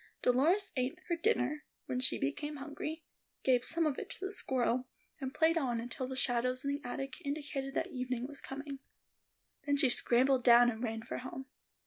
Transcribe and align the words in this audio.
Dolores 0.23 0.71
ate 0.75 0.97
her 1.09 1.15
dinner 1.15 1.63
when 1.85 1.99
she 1.99 2.17
became 2.17 2.55
hungry, 2.55 3.03
gave 3.43 3.63
some 3.63 3.85
of 3.85 3.99
it 3.99 4.09
to 4.09 4.25
the 4.25 4.31
squirrel, 4.31 4.87
and 5.19 5.31
played 5.31 5.59
on 5.59 5.79
until 5.79 6.07
the 6.07 6.15
shadows 6.15 6.65
in 6.65 6.71
the 6.73 6.81
attic 6.83 7.21
indicated 7.23 7.75
that 7.75 7.91
evening 7.91 8.25
was 8.25 8.41
coming. 8.41 8.79
Then 9.67 9.77
she 9.77 9.89
scrambled 9.89 10.43
down 10.43 10.71
and 10.71 10.81
ran 10.81 11.03
for 11.03 11.19
home. 11.19 11.45